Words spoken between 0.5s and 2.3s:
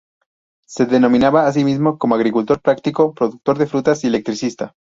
Se denominaba a sí mismo como